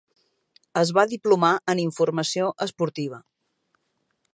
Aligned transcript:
Es 0.81 0.93
va 0.99 1.03
diplomar 1.11 1.53
en 1.75 1.83
informació 1.85 2.51
esportiva. 2.69 3.23